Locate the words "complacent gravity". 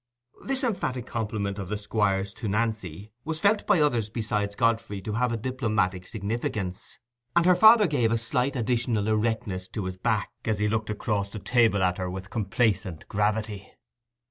12.31-13.71